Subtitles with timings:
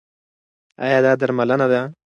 [0.83, 1.79] ایا دا درملنه ده؟